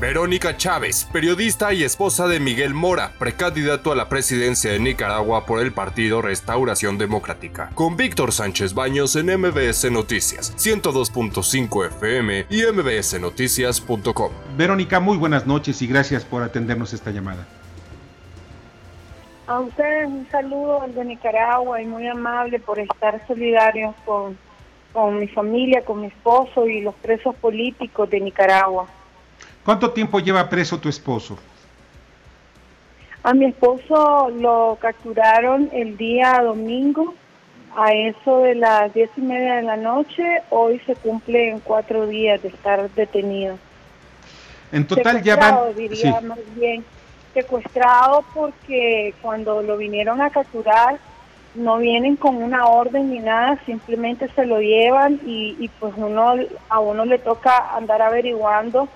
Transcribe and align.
Verónica 0.00 0.56
Chávez, 0.56 1.06
periodista 1.12 1.74
y 1.74 1.84
esposa 1.84 2.26
de 2.26 2.40
Miguel 2.40 2.72
Mora, 2.72 3.12
precandidato 3.18 3.92
a 3.92 3.94
la 3.94 4.08
presidencia 4.08 4.72
de 4.72 4.80
Nicaragua 4.80 5.44
por 5.44 5.60
el 5.60 5.74
partido 5.74 6.22
Restauración 6.22 6.96
Democrática. 6.96 7.68
Con 7.74 7.98
Víctor 7.98 8.32
Sánchez 8.32 8.72
Baños 8.72 9.14
en 9.16 9.26
MBS 9.26 9.92
Noticias, 9.92 10.56
102.5 10.56 11.86
FM 11.88 12.46
y 12.48 12.62
mbsnoticias.com. 12.62 14.32
Verónica, 14.56 15.00
muy 15.00 15.18
buenas 15.18 15.46
noches 15.46 15.82
y 15.82 15.86
gracias 15.86 16.24
por 16.24 16.42
atendernos 16.42 16.94
esta 16.94 17.10
llamada. 17.10 17.46
A 19.48 19.60
ustedes 19.60 20.06
un 20.08 20.26
saludo 20.30 20.82
de 20.88 21.04
Nicaragua 21.04 21.82
y 21.82 21.84
muy 21.84 22.08
amable 22.08 22.58
por 22.58 22.78
estar 22.78 23.20
solidarios 23.26 23.94
con, 24.06 24.38
con 24.94 25.18
mi 25.18 25.28
familia, 25.28 25.84
con 25.84 26.00
mi 26.00 26.06
esposo 26.06 26.66
y 26.66 26.80
los 26.80 26.94
presos 26.94 27.34
políticos 27.34 28.08
de 28.08 28.20
Nicaragua. 28.20 28.86
¿Cuánto 29.64 29.90
tiempo 29.90 30.20
lleva 30.20 30.48
preso 30.48 30.78
tu 30.78 30.88
esposo? 30.88 31.38
A 33.22 33.34
mi 33.34 33.46
esposo 33.46 34.30
lo 34.30 34.78
capturaron 34.80 35.68
el 35.72 35.96
día 35.96 36.40
domingo 36.42 37.14
a 37.76 37.92
eso 37.92 38.40
de 38.40 38.54
las 38.54 38.92
diez 38.94 39.10
y 39.16 39.20
media 39.20 39.56
de 39.56 39.62
la 39.62 39.76
noche. 39.76 40.42
Hoy 40.48 40.80
se 40.86 40.94
cumplen 40.96 41.60
cuatro 41.60 42.06
días 42.06 42.42
de 42.42 42.48
estar 42.48 42.88
detenido. 42.90 43.58
En 44.72 44.86
total 44.86 45.22
ya 45.22 45.36
van... 45.36 45.74
Diría 45.76 46.20
más 46.22 46.38
bien 46.56 46.84
secuestrado 47.34 48.24
porque 48.34 49.14
cuando 49.20 49.62
lo 49.62 49.76
vinieron 49.76 50.20
a 50.20 50.30
capturar 50.30 50.98
no 51.54 51.78
vienen 51.78 52.16
con 52.16 52.36
una 52.36 52.66
orden 52.66 53.10
ni 53.10 53.18
nada, 53.18 53.58
simplemente 53.66 54.28
se 54.34 54.46
lo 54.46 54.60
llevan 54.60 55.20
y, 55.26 55.56
y 55.58 55.68
pues 55.68 55.92
uno 55.96 56.34
a 56.68 56.80
uno 56.80 57.04
le 57.04 57.18
toca 57.18 57.76
andar 57.76 58.00
averiguando 58.02 58.88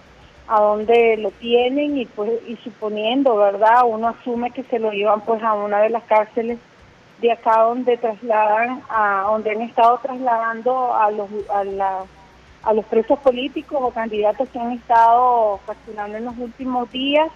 a 0.46 0.60
dónde 0.60 1.16
lo 1.16 1.30
tienen 1.30 1.96
y 1.96 2.06
pues 2.06 2.30
y 2.46 2.56
suponiendo, 2.56 3.36
¿verdad? 3.36 3.82
Uno 3.86 4.08
asume 4.08 4.50
que 4.50 4.62
se 4.64 4.78
lo 4.78 4.92
llevan 4.92 5.22
pues 5.22 5.42
a 5.42 5.54
una 5.54 5.80
de 5.80 5.90
las 5.90 6.04
cárceles 6.04 6.58
de 7.20 7.32
acá 7.32 7.62
donde 7.62 7.96
trasladan 7.96 8.82
a 8.90 9.24
donde 9.28 9.52
han 9.52 9.62
estado 9.62 9.98
trasladando 10.02 10.94
a 10.94 11.10
los 11.10 11.28
a, 11.48 11.64
la, 11.64 12.04
a 12.62 12.72
los 12.74 12.84
presos 12.86 13.18
políticos 13.20 13.78
o 13.80 13.90
candidatos 13.90 14.48
que 14.50 14.58
han 14.58 14.72
estado 14.72 15.60
capturando 15.66 16.18
en 16.18 16.26
los 16.26 16.36
últimos 16.36 16.90
días 16.90 17.30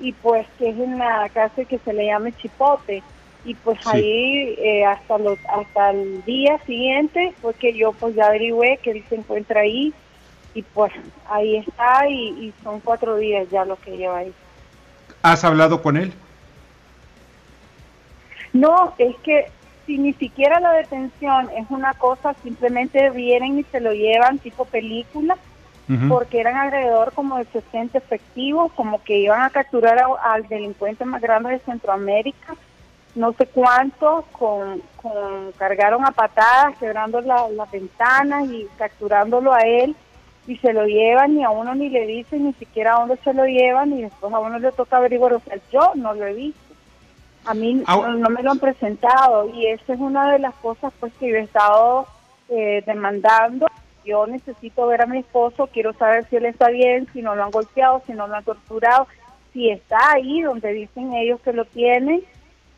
y 0.00 0.12
pues 0.12 0.46
que 0.58 0.70
es 0.70 0.78
en 0.78 0.98
la 0.98 1.28
cárcel 1.32 1.66
que 1.66 1.78
se 1.78 1.92
le 1.92 2.06
llama 2.06 2.32
Chipote. 2.32 3.02
Y 3.46 3.54
pues 3.56 3.78
ahí 3.86 4.56
eh, 4.58 4.86
hasta 4.86 5.18
los 5.18 5.38
hasta 5.46 5.90
el 5.90 6.24
día 6.24 6.58
siguiente 6.64 7.34
fue 7.42 7.52
que 7.54 7.74
yo 7.74 7.92
pues 7.92 8.14
ya 8.14 8.26
averigüé 8.26 8.78
que 8.78 8.92
él 8.92 9.04
se 9.08 9.16
encuentra 9.16 9.60
ahí 9.60 9.92
y 10.54 10.62
pues 10.62 10.92
ahí 11.28 11.56
está 11.56 12.08
y, 12.08 12.52
son 12.62 12.80
cuatro 12.80 13.16
días 13.16 13.48
ya 13.50 13.64
lo 13.64 13.76
que 13.76 13.96
lleva 13.96 14.18
ahí. 14.18 14.32
¿Has 15.22 15.44
hablado 15.44 15.82
con 15.82 15.96
él? 15.96 16.12
No, 18.52 18.94
es 18.98 19.16
que 19.16 19.46
si 19.84 19.98
ni 19.98 20.12
siquiera 20.14 20.60
la 20.60 20.72
detención 20.72 21.50
es 21.56 21.66
una 21.70 21.92
cosa, 21.94 22.34
simplemente 22.42 23.10
vienen 23.10 23.58
y 23.58 23.64
se 23.64 23.80
lo 23.80 23.92
llevan 23.92 24.38
tipo 24.38 24.64
película, 24.64 25.36
porque 26.08 26.40
eran 26.40 26.56
alrededor 26.56 27.12
como 27.12 27.36
de 27.36 27.44
60 27.44 27.98
efectivos, 27.98 28.72
como 28.72 29.02
que 29.02 29.18
iban 29.18 29.42
a 29.42 29.50
capturar 29.50 30.02
al 30.22 30.48
delincuente 30.48 31.04
más 31.04 31.20
grande 31.20 31.50
de 31.50 31.58
Centroamérica, 31.58 32.54
no 33.14 33.34
sé 33.34 33.46
cuánto, 33.46 34.24
con, 34.32 34.82
cargaron 35.58 36.06
a 36.06 36.12
patadas, 36.12 36.78
quebrando 36.78 37.20
las 37.20 37.70
ventanas 37.70 38.46
y 38.46 38.66
capturándolo 38.78 39.52
a 39.52 39.60
él 39.60 39.94
y 40.46 40.56
se 40.58 40.72
lo 40.72 40.86
llevan 40.86 41.38
y 41.38 41.44
a 41.44 41.50
uno 41.50 41.74
ni 41.74 41.88
le 41.88 42.06
dicen 42.06 42.44
ni 42.44 42.52
siquiera 42.54 42.96
a 42.96 43.00
dónde 43.00 43.16
se 43.18 43.32
lo 43.32 43.44
llevan 43.46 43.92
y 43.92 44.02
después 44.02 44.32
a 44.32 44.38
uno 44.38 44.58
le 44.58 44.72
toca 44.72 44.98
averiguar, 44.98 45.34
o 45.34 45.40
sea, 45.40 45.56
yo 45.72 45.92
no 45.94 46.14
lo 46.14 46.26
he 46.26 46.34
visto. 46.34 46.60
A 47.46 47.54
mí 47.54 47.74
no, 47.74 48.30
me 48.30 48.42
lo 48.42 48.52
han 48.52 48.58
presentado 48.58 49.48
y 49.50 49.66
esa 49.66 49.92
es 49.92 50.00
una 50.00 50.32
de 50.32 50.38
las 50.38 50.54
cosas 50.56 50.92
pues 50.98 51.12
que 51.14 51.28
yo 51.28 51.36
he 51.36 51.40
estado 51.40 52.06
eh, 52.48 52.82
demandando. 52.86 53.66
Yo 54.04 54.26
necesito 54.26 54.86
ver 54.86 55.02
a 55.02 55.06
mi 55.06 55.18
esposo, 55.18 55.66
quiero 55.66 55.92
saber 55.94 56.26
si 56.28 56.36
él 56.36 56.46
está 56.46 56.68
bien, 56.68 57.06
si 57.12 57.22
no 57.22 57.34
lo 57.34 57.44
han 57.44 57.50
golpeado, 57.50 58.02
si 58.06 58.12
no 58.12 58.26
lo 58.26 58.34
han 58.36 58.44
torturado, 58.44 59.06
si 59.52 59.70
está 59.70 60.12
ahí 60.12 60.42
donde 60.42 60.72
dicen 60.72 61.14
ellos 61.14 61.40
que 61.40 61.54
lo 61.54 61.64
tienen 61.64 62.22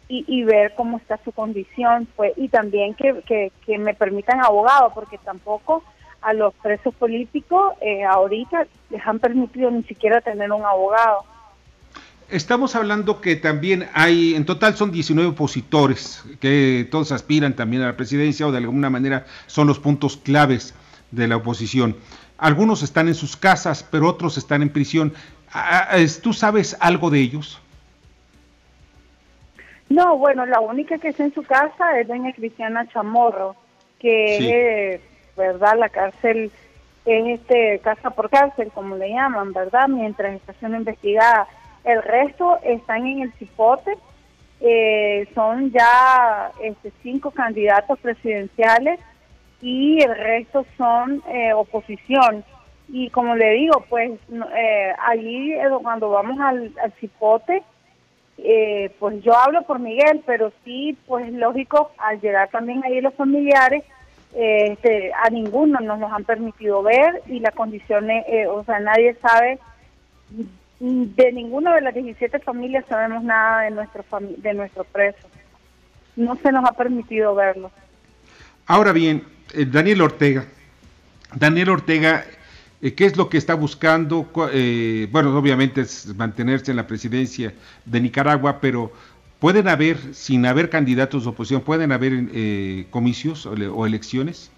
y, 0.08 0.24
y 0.28 0.44
ver 0.44 0.74
cómo 0.76 0.98
está 0.98 1.18
su 1.24 1.32
condición, 1.32 2.06
pues 2.14 2.32
y 2.36 2.48
también 2.48 2.94
que, 2.94 3.22
que, 3.22 3.50
que 3.64 3.78
me 3.78 3.94
permitan 3.94 4.40
abogado, 4.40 4.92
porque 4.94 5.18
tampoco 5.18 5.82
a 6.26 6.32
los 6.32 6.52
presos 6.54 6.92
políticos 6.96 7.74
eh, 7.80 8.04
ahorita 8.04 8.66
les 8.90 9.06
han 9.06 9.20
permitido 9.20 9.70
ni 9.70 9.84
siquiera 9.84 10.20
tener 10.20 10.50
un 10.50 10.64
abogado. 10.64 11.24
Estamos 12.28 12.74
hablando 12.74 13.20
que 13.20 13.36
también 13.36 13.88
hay, 13.94 14.34
en 14.34 14.44
total 14.44 14.74
son 14.76 14.90
19 14.90 15.30
opositores 15.30 16.24
que 16.40 16.88
todos 16.90 17.12
aspiran 17.12 17.54
también 17.54 17.82
a 17.82 17.86
la 17.86 17.96
presidencia 17.96 18.44
o 18.44 18.50
de 18.50 18.58
alguna 18.58 18.90
manera 18.90 19.24
son 19.46 19.68
los 19.68 19.78
puntos 19.78 20.16
claves 20.16 20.74
de 21.12 21.28
la 21.28 21.36
oposición. 21.36 21.96
Algunos 22.38 22.82
están 22.82 23.06
en 23.06 23.14
sus 23.14 23.36
casas, 23.36 23.86
pero 23.88 24.08
otros 24.08 24.36
están 24.36 24.62
en 24.62 24.70
prisión. 24.70 25.14
Ah, 25.52 25.90
ah, 25.92 25.96
¿Tú 26.20 26.32
sabes 26.32 26.76
algo 26.80 27.08
de 27.08 27.20
ellos? 27.20 27.60
No, 29.88 30.18
bueno, 30.18 30.44
la 30.44 30.58
única 30.58 30.98
que 30.98 31.10
está 31.10 31.22
en 31.22 31.32
su 31.32 31.44
casa 31.44 32.00
es 32.00 32.08
doña 32.08 32.32
Cristiana 32.32 32.88
Chamorro, 32.88 33.54
que 34.00 34.94
es 34.94 35.00
¿verdad? 35.36 35.76
La 35.78 35.88
cárcel 35.88 36.50
es 37.06 37.40
este 37.40 37.78
casa 37.80 38.10
por 38.10 38.28
cárcel, 38.28 38.70
como 38.74 38.96
le 38.96 39.10
llaman, 39.10 39.52
¿verdad? 39.52 39.88
Mientras 39.88 40.34
está 40.34 40.52
siendo 40.54 40.76
investigada. 40.78 41.46
El 41.84 42.02
resto 42.02 42.58
están 42.64 43.06
en 43.06 43.22
el 43.22 43.32
cipote, 43.34 43.96
eh, 44.60 45.28
son 45.34 45.70
ya 45.70 46.50
este, 46.60 46.92
cinco 47.02 47.30
candidatos 47.30 47.98
presidenciales 48.00 48.98
y 49.60 50.02
el 50.02 50.16
resto 50.16 50.66
son 50.76 51.22
eh, 51.28 51.52
oposición. 51.52 52.44
Y 52.88 53.10
como 53.10 53.36
le 53.36 53.50
digo, 53.52 53.84
pues 53.88 54.12
eh, 54.56 54.92
allí 55.06 55.54
cuando 55.82 56.10
vamos 56.10 56.38
al, 56.40 56.72
cipote, 57.00 57.62
pues 58.98 59.22
yo 59.22 59.36
hablo 59.36 59.62
por 59.62 59.78
Miguel, 59.78 60.22
pero 60.26 60.52
sí, 60.64 60.96
pues 61.06 61.32
lógico, 61.32 61.92
al 61.98 62.20
llegar 62.20 62.48
también 62.50 62.84
ahí 62.84 63.00
los 63.00 63.14
familiares, 63.14 63.82
este, 64.38 65.12
a 65.14 65.30
ninguno 65.30 65.80
nos 65.80 65.98
los 65.98 66.12
han 66.12 66.24
permitido 66.24 66.82
ver 66.82 67.22
y 67.26 67.40
las 67.40 67.54
condiciones, 67.54 68.22
eh, 68.28 68.46
o 68.46 68.62
sea, 68.64 68.78
nadie 68.80 69.14
sabe, 69.14 69.58
de 70.78 71.32
ninguna 71.32 71.74
de 71.74 71.80
las 71.80 71.94
17 71.94 72.38
familias 72.40 72.84
sabemos 72.86 73.24
nada 73.24 73.62
de 73.62 73.70
nuestro, 73.70 74.04
de 74.20 74.52
nuestro 74.52 74.84
preso. 74.84 75.26
No 76.16 76.36
se 76.36 76.52
nos 76.52 76.68
ha 76.68 76.72
permitido 76.72 77.34
verlo. 77.34 77.70
Ahora 78.66 78.92
bien, 78.92 79.22
eh, 79.54 79.64
Daniel 79.64 80.02
Ortega, 80.02 80.44
Daniel 81.34 81.70
Ortega, 81.70 82.26
eh, 82.82 82.92
¿qué 82.92 83.06
es 83.06 83.16
lo 83.16 83.30
que 83.30 83.38
está 83.38 83.54
buscando? 83.54 84.24
bueno, 84.34 85.38
obviamente 85.38 85.80
es 85.80 86.14
mantenerse 86.14 86.72
en 86.72 86.76
la 86.76 86.86
presidencia 86.86 87.54
de 87.86 88.00
Nicaragua, 88.02 88.60
pero 88.60 88.92
¿Pueden 89.40 89.68
haber, 89.68 90.14
sin 90.14 90.46
haber 90.46 90.70
candidatos 90.70 91.24
de 91.24 91.30
oposición, 91.30 91.60
pueden 91.60 91.92
haber 91.92 92.12
eh, 92.32 92.86
comicios 92.90 93.44
o, 93.44 93.86
elecciones? 93.86 94.50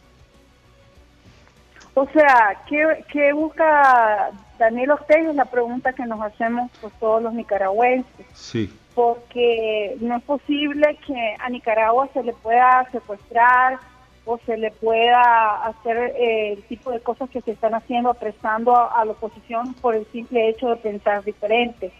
O 1.94 2.06
sea, 2.10 2.62
¿qué, 2.68 3.32
busca 3.32 4.30
Daniel 4.56 4.92
Ortega? 4.92 5.30
Es 5.30 5.34
la 5.34 5.46
pregunta 5.46 5.92
que 5.92 6.06
nos 6.06 6.20
hacemos 6.22 6.70
pues, 6.80 6.92
todos 7.00 7.20
los 7.20 7.34
nicaragüenses. 7.34 8.26
Sí. 8.34 8.72
Porque 8.94 9.96
no 10.00 10.16
es 10.16 10.22
posible 10.22 10.96
que 11.04 11.34
a 11.40 11.48
Nicaragua 11.50 12.08
se 12.12 12.22
le 12.22 12.32
pueda 12.34 12.88
secuestrar 12.92 13.78
o 14.24 14.38
se 14.46 14.56
le 14.58 14.70
pueda 14.70 15.64
hacer 15.64 16.14
eh, 16.16 16.52
el 16.52 16.62
tipo 16.64 16.92
de 16.92 17.00
cosas 17.00 17.28
que 17.30 17.40
se 17.40 17.50
están 17.50 17.74
haciendo, 17.74 18.10
apresando 18.10 18.76
a 18.76 19.04
la 19.04 19.12
oposición 19.12 19.74
por 19.74 19.96
el 19.96 20.06
simple 20.12 20.50
hecho 20.50 20.68
de 20.68 20.76
pensar 20.76 21.24
diferente. 21.24 21.92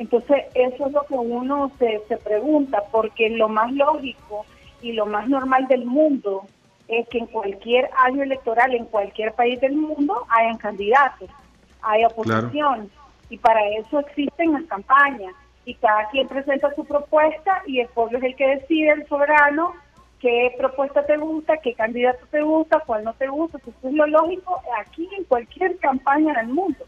Entonces, 0.00 0.44
eso 0.54 0.86
es 0.86 0.92
lo 0.92 1.02
que 1.02 1.12
uno 1.12 1.70
se, 1.78 2.00
se 2.08 2.16
pregunta, 2.16 2.82
porque 2.90 3.28
lo 3.28 3.50
más 3.50 3.70
lógico 3.70 4.46
y 4.80 4.92
lo 4.92 5.04
más 5.04 5.28
normal 5.28 5.68
del 5.68 5.84
mundo 5.84 6.46
es 6.88 7.06
que 7.08 7.18
en 7.18 7.26
cualquier 7.26 7.90
año 7.98 8.22
electoral, 8.22 8.74
en 8.74 8.86
cualquier 8.86 9.34
país 9.34 9.60
del 9.60 9.74
mundo, 9.74 10.24
hayan 10.30 10.56
candidatos, 10.56 11.28
haya 11.82 12.06
oposición, 12.06 12.90
y 13.28 13.36
para 13.36 13.60
eso 13.76 14.00
existen 14.00 14.54
las 14.54 14.64
campañas, 14.64 15.34
y 15.66 15.74
cada 15.74 16.08
quien 16.08 16.26
presenta 16.28 16.74
su 16.74 16.86
propuesta 16.86 17.62
y 17.66 17.80
el 17.80 17.88
pueblo 17.88 18.16
es 18.16 18.24
el 18.24 18.36
que 18.36 18.56
decide, 18.56 18.92
el 18.92 19.06
soberano, 19.06 19.74
qué 20.18 20.54
propuesta 20.56 21.04
te 21.04 21.18
gusta, 21.18 21.58
qué 21.58 21.74
candidato 21.74 22.26
te 22.30 22.40
gusta, 22.40 22.82
cuál 22.86 23.04
no 23.04 23.12
te 23.12 23.28
gusta, 23.28 23.58
eso 23.58 23.70
es 23.82 23.92
lo 23.92 24.06
lógico 24.06 24.62
aquí 24.80 25.06
en 25.18 25.24
cualquier 25.24 25.76
campaña 25.76 26.32
del 26.40 26.48
mundo. 26.48 26.86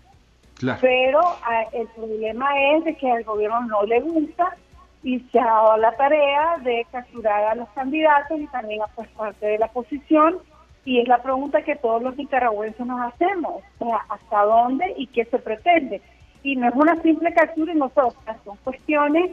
Pero 0.80 1.20
ah, 1.20 1.64
el 1.72 1.88
problema 1.88 2.48
es 2.72 2.84
de 2.84 2.96
que 2.96 3.10
al 3.10 3.24
gobierno 3.24 3.62
no 3.62 3.82
le 3.84 4.00
gusta 4.00 4.56
y 5.02 5.18
se 5.18 5.40
ha 5.40 5.44
dado 5.44 5.76
la 5.78 5.92
tarea 5.96 6.58
de 6.62 6.86
capturar 6.92 7.44
a 7.44 7.54
los 7.54 7.68
candidatos 7.70 8.38
y 8.38 8.46
también 8.48 8.82
a 8.82 8.86
pues, 8.88 9.08
parte 9.10 9.46
de 9.46 9.58
la 9.58 9.66
oposición 9.66 10.38
Y 10.84 11.00
es 11.00 11.08
la 11.08 11.22
pregunta 11.22 11.62
que 11.62 11.76
todos 11.76 12.02
los 12.02 12.16
nicaragüenses 12.16 12.86
nos 12.86 13.00
hacemos, 13.12 13.62
o 13.78 13.84
sea, 13.84 14.00
¿hasta 14.08 14.44
dónde 14.44 14.94
y 14.96 15.06
qué 15.08 15.24
se 15.24 15.38
pretende? 15.38 16.00
Y 16.42 16.56
no 16.56 16.68
es 16.68 16.74
una 16.74 17.00
simple 17.02 17.32
captura 17.32 17.72
y 17.72 17.76
nosotros, 17.76 18.16
son 18.44 18.56
cuestiones 18.64 19.30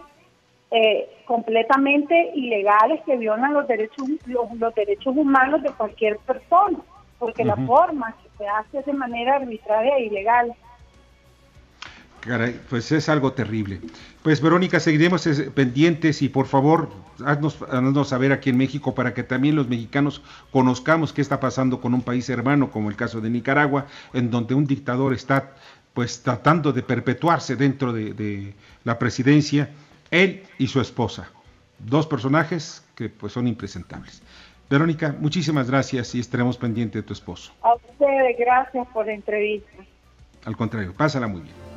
eh, 0.72 1.10
completamente 1.26 2.32
ilegales 2.36 3.02
que 3.04 3.18
violan 3.18 3.54
los 3.54 3.68
derechos 3.68 4.08
los, 4.28 4.76
derechos 4.76 5.18
humanos 5.18 5.64
de 5.64 5.72
cualquier 5.72 6.18
persona, 6.20 6.78
porque 7.18 7.44
la 7.44 7.56
forma 7.56 8.16
que 8.22 8.30
se 8.38 8.48
hace 8.48 8.80
es 8.80 8.86
de 8.86 8.94
manera 8.94 9.38
arbitraria 9.38 9.98
e 9.98 10.06
ilegal. 10.06 10.54
Caray, 12.22 12.60
pues 12.70 12.92
es 12.92 13.08
algo 13.08 13.32
terrible. 13.32 13.80
Pues 14.24 14.42
Verónica, 14.42 14.80
seguiremos 14.80 15.28
pendientes 15.54 16.22
y 16.22 16.30
por 16.30 16.48
favor, 16.48 16.90
haznos, 17.26 17.62
haznos, 17.62 18.10
saber 18.10 18.34
aquí 18.34 18.50
en 18.50 18.58
México 18.58 18.94
para 18.94 19.14
que 19.14 19.24
también 19.24 19.56
los 19.56 19.70
mexicanos 19.70 20.22
conozcamos 20.52 21.14
qué 21.14 21.22
está 21.22 21.40
pasando 21.40 21.80
con 21.80 21.94
un 21.94 22.02
país 22.02 22.30
hermano 22.30 22.72
como 22.72 22.90
el 22.90 22.96
caso 22.96 23.22
de 23.22 23.30
Nicaragua, 23.30 23.88
en 24.14 24.30
donde 24.32 24.54
un 24.54 24.66
dictador 24.66 25.14
está 25.14 25.54
pues 25.94 26.22
tratando 26.22 26.72
de 26.74 26.84
perpetuarse 26.84 27.56
dentro 27.56 27.94
de, 27.94 28.54
la 28.84 29.00
presidencia, 29.00 29.70
él 30.12 30.44
y 30.58 30.68
su 30.68 30.82
esposa. 30.82 31.30
Dos 31.80 32.08
personajes 32.08 32.86
que 32.96 33.10
pues 33.10 33.34
son 33.34 33.48
impresentables. 33.48 34.22
Verónica, 34.70 35.16
muchísimas 35.20 35.70
gracias 35.70 36.14
y 36.16 36.20
estaremos 36.20 36.58
pendientes 36.58 37.02
de 37.02 37.08
tu 37.08 37.14
esposo. 37.14 37.54
A 37.62 37.74
ustedes, 37.76 38.38
gracias 38.38 38.88
por 38.94 39.06
la 39.08 39.14
entrevista. 39.14 39.72
Al 40.46 40.56
contrario, 40.56 40.94
pásala 40.96 41.28
muy 41.28 41.42
bien. 41.42 41.69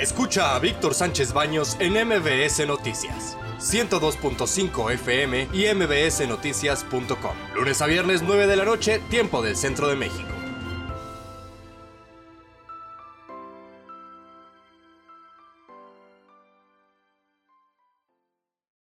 Escucha 0.00 0.54
a 0.54 0.58
Víctor 0.58 0.94
Sánchez 0.94 1.34
Baños 1.34 1.76
en 1.78 1.92
MBS 1.92 2.66
Noticias. 2.66 3.36
102.5 3.58 4.92
FM 4.92 5.48
y 5.52 5.74
mbsnoticias.com. 5.74 7.36
Lunes 7.54 7.82
a 7.82 7.86
viernes 7.86 8.22
9 8.22 8.46
de 8.46 8.56
la 8.56 8.64
noche, 8.64 9.00
tiempo 9.10 9.42
del 9.42 9.56
centro 9.56 9.88
de 9.88 9.96
México. 9.96 10.39